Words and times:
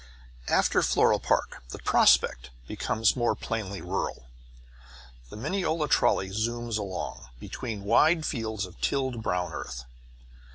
After 0.47 0.81
Floral 0.81 1.19
Park 1.19 1.61
the 1.69 1.77
prospect 1.77 2.49
becomes 2.67 3.15
more 3.15 3.35
plainly 3.35 3.81
rural. 3.83 4.25
The 5.29 5.37
Mineola 5.37 5.87
trolley 5.89 6.29
zooms 6.31 6.79
along, 6.79 7.27
between 7.39 7.83
wide 7.83 8.25
fields 8.25 8.65
of 8.65 8.81
tilled 8.81 9.21
brown 9.21 9.53
earth. 9.53 9.85